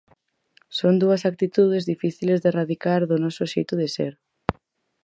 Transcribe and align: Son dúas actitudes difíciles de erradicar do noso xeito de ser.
Son 0.77 0.93
dúas 1.03 1.25
actitudes 1.31 1.87
difíciles 1.91 2.39
de 2.41 2.47
erradicar 2.51 3.01
do 3.09 3.15
noso 3.23 3.43
xeito 3.53 3.73
de 3.81 3.87
ser. 3.95 4.13